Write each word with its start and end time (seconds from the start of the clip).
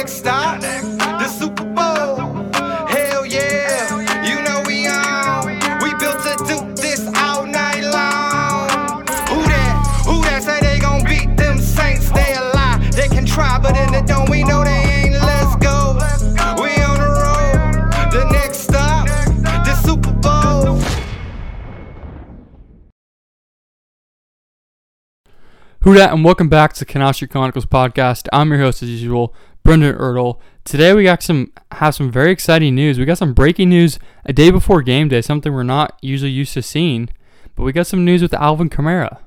next 0.00 0.12
stop, 0.12 0.62
the 0.62 1.28
Super 1.28 1.62
Bowl. 1.62 2.16
Hell 2.88 3.26
yeah, 3.26 4.24
you 4.26 4.40
know 4.40 4.62
we 4.66 4.86
on. 4.86 5.44
We 5.82 5.92
built 6.00 6.22
to 6.24 6.36
do 6.48 6.74
this 6.74 7.06
all 7.18 7.44
night 7.44 7.82
long. 7.82 9.04
Who 9.28 9.42
that? 9.52 10.02
Who 10.06 10.22
that 10.22 10.42
say 10.42 10.58
they 10.60 10.78
gon' 10.78 11.04
beat 11.04 11.36
them 11.36 11.58
Saints? 11.58 12.10
They 12.12 12.32
a 12.32 12.40
lie. 12.54 12.78
They 12.92 13.08
can 13.08 13.26
try, 13.26 13.58
but 13.58 13.76
in 13.76 13.92
the 13.92 14.00
dome 14.00 14.30
we 14.30 14.42
know 14.42 14.64
they 14.64 14.70
ain't. 14.70 15.12
Let's 15.12 15.56
go. 15.56 15.98
We 16.62 16.70
on 16.80 16.96
the 16.96 17.10
road. 17.20 18.10
The 18.10 18.24
next 18.32 18.60
stop, 18.60 19.06
the 19.06 19.74
Super 19.84 20.12
Bowl. 20.12 20.80
Who 25.82 25.94
dat 25.94 26.12
and 26.12 26.24
welcome 26.24 26.48
back 26.48 26.72
to 26.74 26.84
Canal 26.86 27.12
Chronicles 27.12 27.66
podcast. 27.66 28.28
I'm 28.32 28.50
your 28.50 28.60
host 28.60 28.82
as 28.82 28.88
usual, 28.90 29.34
Brendan 29.62 29.96
Ertle. 29.96 30.38
Today 30.64 30.94
we 30.94 31.04
got 31.04 31.22
some 31.22 31.52
have 31.72 31.94
some 31.94 32.10
very 32.10 32.30
exciting 32.30 32.74
news. 32.74 32.98
We 32.98 33.04
got 33.04 33.18
some 33.18 33.34
breaking 33.34 33.68
news 33.68 33.98
a 34.24 34.32
day 34.32 34.50
before 34.50 34.82
game 34.82 35.08
day, 35.08 35.22
something 35.22 35.52
we're 35.52 35.62
not 35.62 35.98
usually 36.02 36.30
used 36.30 36.54
to 36.54 36.62
seeing. 36.62 37.08
But 37.54 37.64
we 37.64 37.72
got 37.72 37.86
some 37.86 38.04
news 38.04 38.22
with 38.22 38.34
Alvin 38.34 38.70
Kamara. 38.70 39.18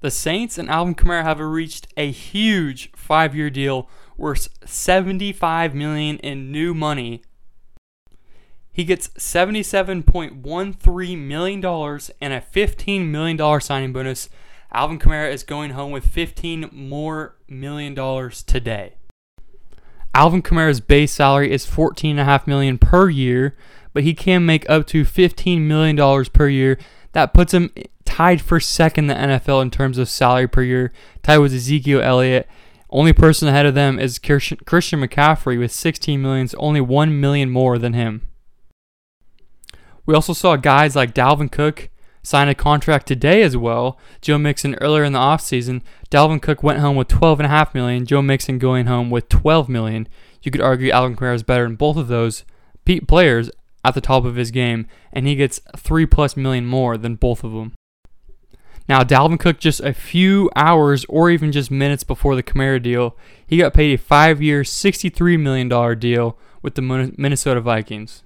The 0.00 0.10
Saints 0.10 0.58
and 0.58 0.70
Alvin 0.70 0.94
Kamara 0.94 1.24
have 1.24 1.40
reached 1.40 1.88
a 1.96 2.10
huge 2.10 2.92
five-year 2.94 3.50
deal 3.50 3.88
worth 4.16 4.48
75 4.64 5.74
million 5.74 6.18
in 6.18 6.52
new 6.52 6.74
money. 6.74 7.22
He 8.72 8.84
gets 8.84 9.08
$77.13 9.08 11.18
million 11.18 11.64
and 12.20 12.32
a 12.32 12.40
$15 12.40 13.06
million 13.06 13.60
signing 13.60 13.92
bonus. 13.92 14.28
Alvin 14.70 14.98
Kamara 14.98 15.32
is 15.32 15.42
going 15.42 15.70
home 15.70 15.92
with 15.92 16.06
15 16.06 16.68
more 16.72 17.36
million 17.48 17.94
dollars 17.94 18.42
today. 18.42 18.96
Alvin 20.16 20.40
Kamara's 20.40 20.80
base 20.80 21.12
salary 21.12 21.52
is 21.52 21.66
14.5 21.66 22.46
million 22.46 22.78
per 22.78 23.10
year, 23.10 23.54
but 23.92 24.02
he 24.02 24.14
can 24.14 24.46
make 24.46 24.68
up 24.70 24.86
to 24.86 25.04
15 25.04 25.68
million 25.68 25.94
dollars 25.94 26.30
per 26.30 26.48
year. 26.48 26.78
That 27.12 27.34
puts 27.34 27.52
him 27.52 27.70
tied 28.06 28.40
for 28.40 28.58
second 28.58 29.10
in 29.10 29.28
the 29.28 29.36
NFL 29.36 29.60
in 29.60 29.70
terms 29.70 29.98
of 29.98 30.08
salary 30.08 30.48
per 30.48 30.62
year, 30.62 30.90
tied 31.22 31.36
with 31.36 31.52
Ezekiel 31.52 32.00
Elliott. 32.00 32.48
Only 32.88 33.12
person 33.12 33.48
ahead 33.48 33.66
of 33.66 33.74
them 33.74 33.98
is 33.98 34.18
Christian 34.18 34.56
McCaffrey 34.64 35.58
with 35.58 35.70
16 35.70 36.22
million, 36.22 36.48
only 36.56 36.80
1 36.80 37.20
million 37.20 37.50
more 37.50 37.76
than 37.76 37.92
him. 37.92 38.26
We 40.06 40.14
also 40.14 40.32
saw 40.32 40.56
guys 40.56 40.96
like 40.96 41.12
Dalvin 41.12 41.52
Cook 41.52 41.90
sign 42.26 42.48
a 42.48 42.54
contract 42.56 43.06
today 43.06 43.40
as 43.42 43.56
well. 43.56 43.96
Joe 44.20 44.36
Mixon 44.36 44.74
earlier 44.80 45.04
in 45.04 45.12
the 45.12 45.18
offseason, 45.20 45.80
Dalvin 46.10 46.42
Cook 46.42 46.60
went 46.60 46.80
home 46.80 46.96
with 46.96 47.06
12.5 47.06 47.72
million. 47.72 48.04
Joe 48.04 48.20
Mixon 48.20 48.58
going 48.58 48.86
home 48.86 49.10
with 49.10 49.28
12 49.28 49.68
million. 49.68 50.08
You 50.42 50.50
could 50.50 50.60
argue 50.60 50.90
Alvin 50.90 51.14
Kamara 51.14 51.36
is 51.36 51.44
better 51.44 51.62
than 51.62 51.76
both 51.76 51.96
of 51.96 52.08
those 52.08 52.44
pe- 52.84 52.98
players 52.98 53.48
at 53.84 53.94
the 53.94 54.00
top 54.00 54.24
of 54.24 54.34
his 54.34 54.50
game, 54.50 54.88
and 55.12 55.28
he 55.28 55.36
gets 55.36 55.60
three 55.76 56.04
plus 56.04 56.36
million 56.36 56.66
more 56.66 56.96
than 56.98 57.14
both 57.14 57.44
of 57.44 57.52
them. 57.52 57.74
Now, 58.88 59.02
Dalvin 59.04 59.38
Cook, 59.38 59.60
just 59.60 59.78
a 59.80 59.94
few 59.94 60.50
hours 60.56 61.04
or 61.08 61.30
even 61.30 61.52
just 61.52 61.70
minutes 61.70 62.02
before 62.02 62.34
the 62.34 62.42
Kamara 62.42 62.82
deal, 62.82 63.16
he 63.46 63.58
got 63.58 63.72
paid 63.72 63.94
a 63.94 64.02
five 64.02 64.42
year, 64.42 64.62
$63 64.62 65.38
million 65.38 65.98
deal 66.00 66.36
with 66.60 66.74
the 66.74 66.82
Minnesota 66.82 67.60
Vikings. 67.60 68.24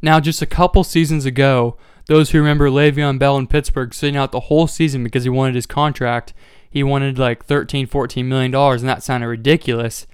Now, 0.00 0.20
just 0.20 0.42
a 0.42 0.46
couple 0.46 0.84
seasons 0.84 1.26
ago, 1.26 1.76
those 2.06 2.30
who 2.30 2.38
remember 2.38 2.68
Le'Veon 2.68 3.18
Bell 3.18 3.38
in 3.38 3.46
Pittsburgh 3.46 3.94
sitting 3.94 4.16
out 4.16 4.32
the 4.32 4.40
whole 4.40 4.66
season 4.66 5.04
because 5.04 5.24
he 5.24 5.30
wanted 5.30 5.54
his 5.54 5.66
contract, 5.66 6.32
he 6.68 6.82
wanted 6.82 7.18
like 7.18 7.44
13, 7.44 7.86
14 7.86 8.28
million 8.28 8.50
dollars, 8.50 8.82
and 8.82 8.88
that 8.88 9.02
sounded 9.02 9.28
ridiculous. 9.28 10.06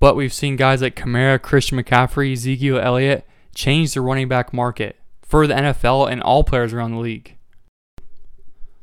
But 0.00 0.16
we've 0.16 0.32
seen 0.32 0.56
guys 0.56 0.82
like 0.82 0.96
Kamara, 0.96 1.40
Christian 1.40 1.78
McCaffrey, 1.78 2.32
Ezekiel 2.32 2.78
Elliott 2.78 3.26
change 3.54 3.94
the 3.94 4.00
running 4.00 4.28
back 4.28 4.52
market 4.52 4.96
for 5.22 5.46
the 5.46 5.54
NFL 5.54 6.10
and 6.10 6.22
all 6.22 6.44
players 6.44 6.72
around 6.72 6.92
the 6.92 6.98
league. 6.98 7.36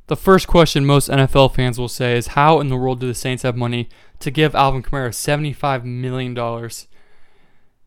The 0.08 0.16
first 0.18 0.48
question 0.48 0.86
most 0.86 1.10
NFL 1.10 1.54
fans 1.56 1.80
will 1.80 1.88
say 1.88 2.18
is 2.18 2.28
how 2.28 2.60
in 2.60 2.70
the 2.70 2.76
world 2.76 3.00
do 3.00 3.08
the 3.08 3.14
Saints 3.14 3.44
have 3.44 3.56
money 3.56 3.88
to 4.20 4.32
give 4.32 4.56
Alvin 4.56 4.84
Kamara 4.84 5.10
$75 5.10 5.84
million? 5.86 6.36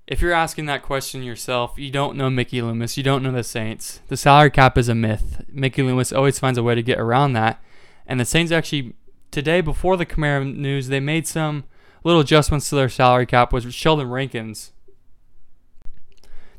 If 0.07 0.21
you're 0.21 0.33
asking 0.33 0.67
that 0.67 0.83
question 0.83 1.23
yourself, 1.23 1.79
you 1.79 1.91
don't 1.91 2.17
know 2.17 2.29
Mickey 2.29 2.61
Loomis, 2.61 2.99
you 2.99 3.03
don't 3.03 3.23
know 3.23 3.33
the 3.33 3.43
Saints. 3.43 4.01
The 4.09 4.19
salary 4.19 4.51
cap 4.51 4.77
is 4.77 4.91
a 4.91 4.95
myth. 4.95 5.47
Mickey 5.49 5.83
Loomis 5.83 6.13
always 6.13 6.39
finds 6.39 6.59
a 6.59 6.63
way 6.63 6.75
to 6.75 6.83
get 6.83 6.99
around 6.99 7.33
that. 7.33 7.63
And 8.07 8.21
the 8.21 8.27
Saints 8.27 8.53
actually, 8.53 8.93
today 9.31 9.63
before 9.63 9.97
the 9.97 10.05
Kamara 10.05 10.55
news, 10.55 10.89
they 10.89 11.01
made 11.01 11.27
some 11.27 11.65
little 12.03 12.21
adjustments 12.21 12.69
to 12.69 12.75
their 12.75 12.91
salary 12.91 13.25
cap 13.25 13.51
with 13.51 13.73
Sheldon 13.73 14.11
Rankins. 14.11 14.73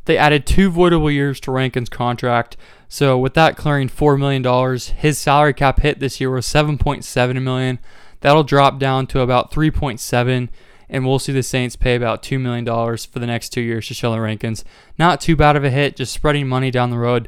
They 0.05 0.17
added 0.17 0.47
two 0.47 0.71
voidable 0.71 1.13
years 1.13 1.39
to 1.41 1.51
Rankin's 1.51 1.89
contract. 1.89 2.57
So 2.87 3.15
with 3.15 3.35
that 3.35 3.57
clearing 3.57 3.89
$4 3.89 4.17
million, 4.17 4.43
his 4.97 5.19
salary 5.19 5.53
cap 5.53 5.81
hit 5.81 5.99
this 5.99 6.19
year 6.19 6.31
was 6.31 6.47
7.7 6.47 7.41
million. 7.43 7.77
That'll 8.21 8.43
drop 8.43 8.79
down 8.79 9.05
to 9.07 9.19
about 9.19 9.51
3.7 9.51 10.49
and 10.89 11.05
we'll 11.05 11.19
see 11.19 11.31
the 11.33 11.43
Saints 11.43 11.75
pay 11.75 11.95
about 11.95 12.23
$2 12.23 12.39
million 12.39 12.65
for 12.65 13.19
the 13.19 13.27
next 13.27 13.49
two 13.49 13.61
years 13.61 13.87
to 13.87 13.93
Sheldon 13.93 14.21
Rankins. 14.21 14.63
Not 14.97 15.21
too 15.21 15.35
bad 15.35 15.55
of 15.55 15.63
a 15.63 15.69
hit, 15.69 15.95
just 15.95 16.13
spreading 16.13 16.47
money 16.47 16.71
down 16.71 16.91
the 16.91 16.97
road. 16.97 17.27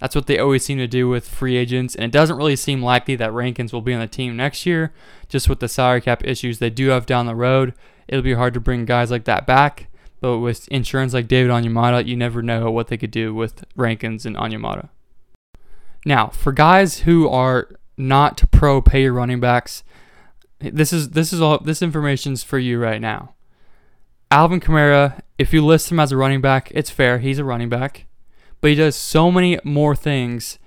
That's 0.00 0.14
what 0.14 0.26
they 0.26 0.38
always 0.38 0.64
seem 0.64 0.78
to 0.78 0.86
do 0.86 1.08
with 1.08 1.28
free 1.28 1.56
agents, 1.56 1.94
and 1.94 2.04
it 2.04 2.12
doesn't 2.12 2.36
really 2.36 2.56
seem 2.56 2.82
likely 2.82 3.16
that 3.16 3.32
Rankins 3.32 3.72
will 3.72 3.82
be 3.82 3.94
on 3.94 4.00
the 4.00 4.06
team 4.06 4.36
next 4.36 4.64
year, 4.64 4.92
just 5.28 5.48
with 5.48 5.58
the 5.58 5.68
salary 5.68 6.00
cap 6.00 6.24
issues 6.24 6.58
they 6.58 6.70
do 6.70 6.88
have 6.88 7.04
down 7.06 7.26
the 7.26 7.34
road. 7.34 7.74
It'll 8.06 8.22
be 8.22 8.34
hard 8.34 8.54
to 8.54 8.60
bring 8.60 8.84
guys 8.84 9.10
like 9.10 9.24
that 9.24 9.46
back, 9.46 9.88
but 10.20 10.38
with 10.38 10.68
insurance 10.68 11.14
like 11.14 11.26
David 11.26 11.50
Onyemata, 11.50 12.06
you 12.06 12.16
never 12.16 12.42
know 12.42 12.70
what 12.70 12.88
they 12.88 12.96
could 12.96 13.10
do 13.10 13.34
with 13.34 13.64
Rankins 13.74 14.24
and 14.24 14.36
Onyemata. 14.36 14.88
Now, 16.04 16.28
for 16.28 16.52
guys 16.52 17.00
who 17.00 17.28
are 17.28 17.68
not 17.96 18.42
pro 18.52 18.80
pay 18.80 19.08
running 19.08 19.40
backs, 19.40 19.82
this 20.60 20.92
is 20.92 21.10
this 21.10 21.32
is 21.32 21.40
all 21.40 21.58
this 21.58 21.82
information's 21.82 22.42
for 22.42 22.58
you 22.58 22.78
right 22.78 23.00
now. 23.00 23.34
Alvin 24.30 24.60
Kamara, 24.60 25.20
if 25.38 25.52
you 25.52 25.64
list 25.64 25.90
him 25.90 26.00
as 26.00 26.12
a 26.12 26.16
running 26.16 26.40
back, 26.40 26.70
it's 26.74 26.90
fair. 26.90 27.18
He's 27.18 27.38
a 27.38 27.44
running 27.44 27.68
back, 27.68 28.06
but 28.60 28.70
he 28.70 28.76
does 28.76 28.96
so 28.96 29.30
many 29.30 29.58
more 29.64 29.96
things 29.96 30.58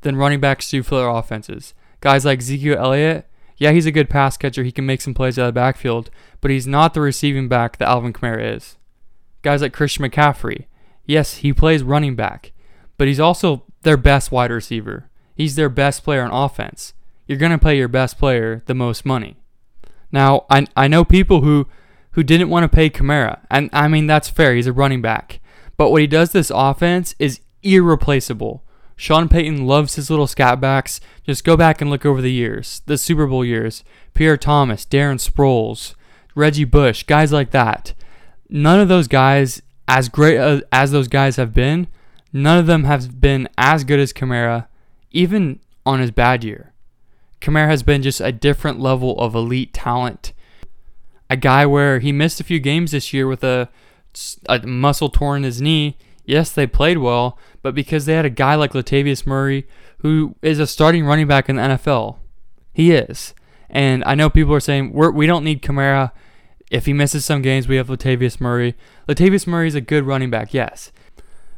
than 0.00 0.16
running 0.16 0.40
backs 0.40 0.70
do 0.70 0.82
for 0.82 0.96
their 0.96 1.08
offenses. 1.08 1.74
Guys 2.00 2.24
like 2.24 2.38
Ezekiel 2.38 2.78
Elliott, 2.78 3.28
yeah, 3.58 3.72
he's 3.72 3.86
a 3.86 3.92
good 3.92 4.08
pass 4.08 4.36
catcher. 4.36 4.64
He 4.64 4.72
can 4.72 4.86
make 4.86 5.00
some 5.00 5.14
plays 5.14 5.38
out 5.38 5.48
of 5.48 5.54
the 5.54 5.60
backfield, 5.60 6.10
but 6.40 6.50
he's 6.50 6.66
not 6.66 6.94
the 6.94 7.00
receiving 7.00 7.48
back 7.48 7.78
that 7.78 7.88
Alvin 7.88 8.12
Kamara 8.12 8.56
is. 8.56 8.76
Guys 9.42 9.60
like 9.60 9.72
Christian 9.72 10.04
McCaffrey, 10.04 10.66
yes, 11.04 11.38
he 11.38 11.52
plays 11.52 11.82
running 11.82 12.16
back, 12.16 12.52
but 12.96 13.08
he's 13.08 13.20
also 13.20 13.64
their 13.82 13.96
best 13.96 14.32
wide 14.32 14.50
receiver. 14.50 15.10
He's 15.34 15.56
their 15.56 15.68
best 15.68 16.02
player 16.04 16.22
on 16.22 16.30
offense 16.30 16.94
you're 17.32 17.38
going 17.38 17.50
to 17.50 17.56
pay 17.56 17.78
your 17.78 17.88
best 17.88 18.18
player 18.18 18.62
the 18.66 18.74
most 18.74 19.06
money. 19.06 19.36
Now, 20.12 20.44
I, 20.50 20.66
I 20.76 20.86
know 20.86 21.02
people 21.02 21.40
who, 21.40 21.66
who 22.10 22.22
didn't 22.22 22.50
want 22.50 22.64
to 22.64 22.68
pay 22.68 22.90
Kamara, 22.90 23.40
and 23.50 23.70
I 23.72 23.88
mean, 23.88 24.06
that's 24.06 24.28
fair. 24.28 24.54
He's 24.54 24.66
a 24.66 24.72
running 24.72 25.00
back. 25.00 25.40
But 25.78 25.90
what 25.90 26.02
he 26.02 26.06
does 26.06 26.32
this 26.32 26.52
offense 26.54 27.14
is 27.18 27.40
irreplaceable. 27.62 28.62
Sean 28.96 29.30
Payton 29.30 29.66
loves 29.66 29.94
his 29.94 30.10
little 30.10 30.26
scat 30.26 30.60
backs. 30.60 31.00
Just 31.24 31.42
go 31.42 31.56
back 31.56 31.80
and 31.80 31.88
look 31.88 32.04
over 32.04 32.20
the 32.20 32.30
years, 32.30 32.82
the 32.84 32.98
Super 32.98 33.26
Bowl 33.26 33.46
years. 33.46 33.82
Pierre 34.12 34.36
Thomas, 34.36 34.84
Darren 34.84 35.16
Sproles, 35.16 35.94
Reggie 36.34 36.64
Bush, 36.64 37.04
guys 37.04 37.32
like 37.32 37.50
that. 37.52 37.94
None 38.50 38.78
of 38.78 38.88
those 38.88 39.08
guys, 39.08 39.62
as 39.88 40.10
great 40.10 40.36
uh, 40.36 40.60
as 40.70 40.90
those 40.90 41.08
guys 41.08 41.36
have 41.36 41.54
been, 41.54 41.88
none 42.30 42.58
of 42.58 42.66
them 42.66 42.84
have 42.84 43.18
been 43.22 43.48
as 43.56 43.84
good 43.84 43.98
as 43.98 44.12
Kamara, 44.12 44.66
even 45.10 45.60
on 45.86 46.00
his 46.00 46.10
bad 46.10 46.44
year. 46.44 46.71
Kamara 47.42 47.66
has 47.66 47.82
been 47.82 48.02
just 48.02 48.20
a 48.20 48.32
different 48.32 48.80
level 48.80 49.18
of 49.18 49.34
elite 49.34 49.74
talent. 49.74 50.32
A 51.28 51.36
guy 51.36 51.66
where 51.66 51.98
he 51.98 52.12
missed 52.12 52.40
a 52.40 52.44
few 52.44 52.60
games 52.60 52.92
this 52.92 53.12
year 53.12 53.26
with 53.26 53.42
a, 53.42 53.68
a 54.48 54.64
muscle 54.66 55.08
torn 55.08 55.38
in 55.38 55.42
his 55.42 55.60
knee. 55.60 55.98
Yes, 56.24 56.52
they 56.52 56.68
played 56.68 56.98
well, 56.98 57.36
but 57.62 57.74
because 57.74 58.06
they 58.06 58.14
had 58.14 58.24
a 58.24 58.30
guy 58.30 58.54
like 58.54 58.72
Latavius 58.72 59.26
Murray, 59.26 59.66
who 59.98 60.36
is 60.40 60.60
a 60.60 60.66
starting 60.68 61.04
running 61.04 61.26
back 61.26 61.48
in 61.48 61.56
the 61.56 61.62
NFL. 61.62 62.18
He 62.72 62.92
is. 62.92 63.34
And 63.68 64.04
I 64.04 64.14
know 64.14 64.30
people 64.30 64.54
are 64.54 64.60
saying 64.60 64.92
we're, 64.92 65.10
we 65.10 65.26
don't 65.26 65.44
need 65.44 65.62
Kamara. 65.62 66.12
If 66.70 66.86
he 66.86 66.92
misses 66.92 67.24
some 67.24 67.42
games, 67.42 67.66
we 67.66 67.76
have 67.76 67.88
Latavius 67.88 68.40
Murray. 68.40 68.76
Latavius 69.08 69.46
Murray 69.46 69.66
is 69.66 69.74
a 69.74 69.80
good 69.80 70.04
running 70.04 70.30
back, 70.30 70.54
yes. 70.54 70.92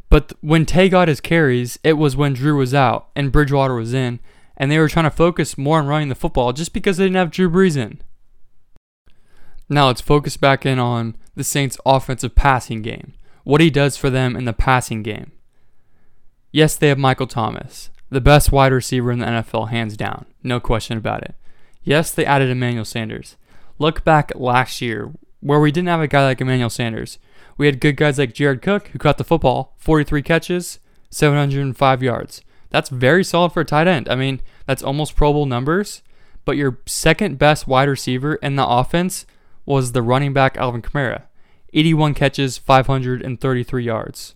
But 0.09 0.33
when 0.41 0.65
Tay 0.65 0.89
got 0.89 1.09
his 1.09 1.21
carries, 1.21 1.79
it 1.85 1.95
was 1.95 2.17
when 2.17 2.33
Drew 2.33 2.57
was 2.57 2.73
out 2.73 3.09
and 3.15 3.33
Bridgewater 3.33 3.75
was 3.75 3.93
in 3.93 4.21
and 4.57 4.71
they 4.71 4.79
were 4.79 4.89
trying 4.89 5.05
to 5.05 5.11
focus 5.11 5.59
more 5.59 5.79
on 5.79 5.87
running 5.87 6.09
the 6.09 6.15
football 6.15 6.53
just 6.53 6.73
because 6.73 6.97
they 6.97 7.05
didn't 7.05 7.17
have 7.17 7.31
Drew 7.31 7.51
Brees 7.51 7.77
in. 7.77 8.01
Now 9.69 9.87
let's 9.87 10.01
focus 10.01 10.37
back 10.37 10.67
in 10.67 10.79
on 10.79 11.17
the 11.35 11.45
Saints' 11.45 11.79
offensive 11.87 12.35
passing 12.35 12.83
game, 12.83 13.15
what 13.45 13.61
he 13.61 13.71
does 13.71 13.97
for 13.97 14.11
them 14.11 14.37
in 14.37 14.45
the 14.45 14.53
passing 14.53 15.03
game. 15.03 15.33
Yes, 16.53 16.77
they 16.77 16.89
have 16.89 16.99
Michael 16.99 17.27
Thomas, 17.27 17.91
the 18.11 18.21
best 18.21 18.53
wide 18.53 18.73
receiver 18.73 19.11
in 19.11 19.19
the 19.19 19.27
NFL, 19.27 19.71
hands 19.71 19.97
down, 19.97 20.27
no 20.43 20.61
question 20.61 20.97
about 20.97 21.23
it. 21.23 21.35
Yes, 21.83 22.11
they 22.13 22.25
added 22.25 22.51
Emmanuel 22.51 22.85
Sanders. 22.85 23.37
Look 23.79 24.05
back 24.05 24.33
last 24.37 24.81
year 24.81 25.13
where 25.41 25.61
we 25.61 25.73
didn't 25.73 25.89
have 25.89 26.01
a 26.01 26.09
guy 26.09 26.25
like 26.25 26.41
Emmanuel 26.41 26.71
Sanders. 26.71 27.19
We 27.59 27.67
had 27.67 27.81
good 27.81 27.97
guys 27.97 28.19
like 28.19 28.33
Jared 28.33 28.63
Cook, 28.63 28.89
who 28.89 28.99
caught 28.99 29.19
the 29.19 29.25
football, 29.25 29.75
43 29.79 30.23
catches, 30.23 30.79
705 31.11 32.03
yards. 32.03 32.41
That's 32.75 32.89
very 32.89 33.23
solid 33.23 33.53
for 33.53 33.61
a 33.61 33.65
tight 33.65 33.87
end. 33.87 34.09
I 34.09 34.17
mean, 34.17 34.41
that's 34.67 34.83
almost 34.83 35.15
Pro 35.15 35.33
Bowl 35.33 35.47
numbers. 35.47 36.03
But 36.45 36.57
your 36.57 36.81
second 36.87 37.39
best 37.39 37.69
wide 37.69 37.89
receiver 37.89 38.35
in 38.35 38.57
the 38.57 38.67
offense 38.67 39.27
was 39.65 39.93
the 39.93 40.03
running 40.03 40.33
back 40.33 40.57
Alvin 40.57 40.83
Kamara. 40.83 41.23
81 41.73 42.15
catches, 42.15 42.59
533 42.59 43.85
yards. 43.85 44.35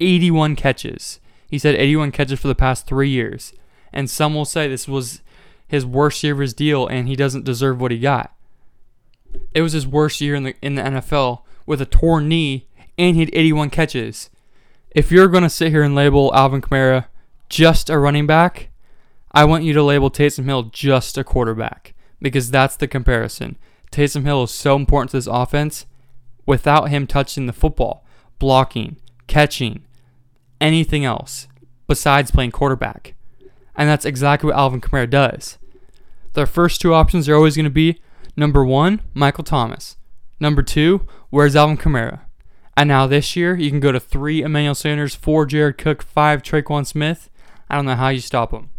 81 0.00 0.56
catches. 0.56 1.20
He 1.50 1.58
said 1.58 1.74
81 1.74 2.12
catches 2.12 2.40
for 2.40 2.48
the 2.48 2.54
past 2.54 2.86
three 2.86 3.10
years. 3.10 3.52
And 3.92 4.08
some 4.08 4.34
will 4.34 4.46
say 4.46 4.68
this 4.68 4.88
was 4.88 5.20
his 5.68 5.84
worst 5.84 6.24
year 6.24 6.32
of 6.32 6.38
his 6.38 6.54
deal 6.54 6.86
and 6.86 7.06
he 7.06 7.14
doesn't 7.14 7.44
deserve 7.44 7.78
what 7.78 7.90
he 7.90 7.98
got. 7.98 8.34
It 9.52 9.60
was 9.60 9.74
his 9.74 9.86
worst 9.86 10.22
year 10.22 10.34
in 10.34 10.44
the 10.44 10.54
in 10.62 10.76
the 10.76 10.82
NFL 10.82 11.42
with 11.66 11.82
a 11.82 11.86
torn 11.86 12.26
knee 12.26 12.68
and 12.96 13.16
he 13.16 13.20
had 13.20 13.34
81 13.34 13.68
catches. 13.68 14.30
If 14.92 15.12
you're 15.12 15.28
going 15.28 15.42
to 15.42 15.50
sit 15.50 15.72
here 15.72 15.82
and 15.82 15.94
label 15.94 16.34
Alvin 16.34 16.62
Kamara 16.62 17.08
just 17.48 17.90
a 17.90 17.98
running 17.98 18.26
back, 18.26 18.70
I 19.32 19.44
want 19.44 19.64
you 19.64 19.72
to 19.74 19.82
label 19.82 20.10
Taysom 20.10 20.44
Hill 20.44 20.64
just 20.64 21.18
a 21.18 21.24
quarterback 21.24 21.94
because 22.20 22.50
that's 22.50 22.76
the 22.76 22.88
comparison. 22.88 23.56
Taysom 23.92 24.24
Hill 24.24 24.44
is 24.44 24.50
so 24.50 24.76
important 24.76 25.10
to 25.10 25.18
this 25.18 25.26
offense 25.26 25.86
without 26.46 26.88
him 26.88 27.06
touching 27.06 27.46
the 27.46 27.52
football, 27.52 28.04
blocking, 28.38 28.96
catching, 29.26 29.84
anything 30.60 31.04
else 31.04 31.48
besides 31.86 32.30
playing 32.30 32.52
quarterback. 32.52 33.14
And 33.74 33.88
that's 33.88 34.04
exactly 34.04 34.48
what 34.48 34.56
Alvin 34.56 34.80
Kamara 34.80 35.08
does. 35.08 35.58
Their 36.32 36.46
first 36.46 36.80
two 36.80 36.94
options 36.94 37.28
are 37.28 37.34
always 37.34 37.56
going 37.56 37.64
to 37.64 37.70
be 37.70 38.00
number 38.36 38.64
one, 38.64 39.02
Michael 39.14 39.44
Thomas. 39.44 39.96
Number 40.40 40.62
two, 40.62 41.06
where's 41.30 41.56
Alvin 41.56 41.76
Kamara? 41.76 42.20
And 42.76 42.88
now 42.88 43.06
this 43.06 43.36
year, 43.36 43.56
you 43.56 43.70
can 43.70 43.80
go 43.80 43.90
to 43.90 44.00
three 44.00 44.42
Emmanuel 44.42 44.74
Sanders, 44.74 45.14
four 45.14 45.46
Jared 45.46 45.78
Cook, 45.78 46.02
five 46.02 46.42
Tre'Quan 46.42 46.86
Smith. 46.86 47.30
I 47.68 47.76
don't 47.76 47.86
know 47.86 47.94
how 47.94 48.08
you 48.08 48.20
stop 48.20 48.50
them. 48.50 48.70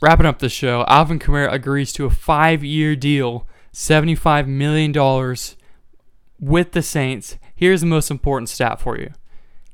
Wrapping 0.00 0.26
up 0.26 0.38
the 0.38 0.48
show, 0.48 0.84
Alvin 0.88 1.18
Kamara 1.18 1.52
agrees 1.52 1.92
to 1.94 2.04
a 2.04 2.10
five 2.10 2.62
year 2.62 2.94
deal, 2.94 3.46
$75 3.72 4.46
million 4.46 4.92
with 6.38 6.72
the 6.72 6.82
Saints. 6.82 7.38
Here's 7.54 7.80
the 7.80 7.86
most 7.86 8.10
important 8.10 8.48
stat 8.48 8.80
for 8.80 8.98
you 8.98 9.12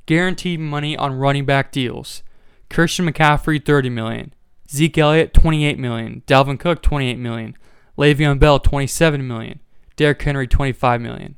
guaranteed 0.06 0.61
money 0.61 0.96
on 0.96 1.14
running 1.14 1.44
back 1.44 1.73
deals. 1.73 2.23
Christian 2.70 3.11
McCaffrey, 3.11 3.64
30 3.64 3.90
million. 3.90 4.35
Zeke 4.70 4.99
Elliott, 4.99 5.35
28 5.35 5.78
million. 5.78 6.23
Dalvin 6.26 6.58
Cook, 6.58 6.82
28 6.82 7.19
million. 7.19 7.56
Le'Veon 7.99 8.38
Bell, 8.38 8.58
27 8.58 9.26
million. 9.26 9.61
Derrick 9.96 10.23
Henry, 10.23 10.46
25 10.46 11.00
million. 11.00 11.37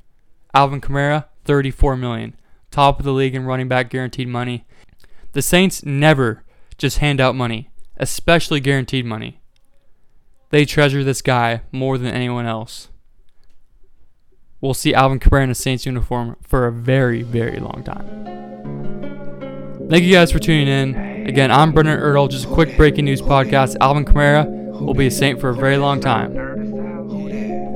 Alvin 0.54 0.80
Kamara, 0.80 1.26
34 1.44 1.96
million. 1.96 2.36
Top 2.70 2.98
of 2.98 3.04
the 3.04 3.12
league 3.12 3.34
in 3.34 3.44
running 3.44 3.68
back 3.68 3.90
guaranteed 3.90 4.28
money. 4.28 4.66
The 5.32 5.42
Saints 5.42 5.84
never 5.84 6.43
just 6.78 6.98
hand 6.98 7.20
out 7.20 7.34
money, 7.34 7.70
especially 7.96 8.60
guaranteed 8.60 9.04
money. 9.04 9.40
They 10.50 10.64
treasure 10.64 11.02
this 11.02 11.22
guy 11.22 11.62
more 11.72 11.98
than 11.98 12.08
anyone 12.08 12.46
else. 12.46 12.88
We'll 14.60 14.74
see 14.74 14.94
Alvin 14.94 15.18
Kamara 15.18 15.44
in 15.44 15.50
a 15.50 15.54
Saints 15.54 15.84
uniform 15.84 16.36
for 16.42 16.66
a 16.66 16.72
very, 16.72 17.22
very 17.22 17.60
long 17.60 17.82
time. 17.84 18.34
Thank 19.90 20.04
you 20.04 20.12
guys 20.12 20.32
for 20.32 20.38
tuning 20.38 20.68
in. 20.68 21.26
Again, 21.26 21.50
I'm 21.50 21.72
Brendan 21.72 22.00
Ertl. 22.00 22.30
Just 22.30 22.46
a 22.46 22.48
quick 22.48 22.76
breaking 22.76 23.04
news 23.04 23.20
podcast. 23.20 23.76
Alvin 23.80 24.04
Kamara 24.04 24.46
will 24.80 24.94
be 24.94 25.06
a 25.06 25.10
Saint 25.10 25.40
for 25.40 25.50
a 25.50 25.54
very 25.54 25.76
long 25.76 26.00
time. 26.00 26.34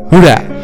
Who 0.09 0.21
that? 0.23 0.58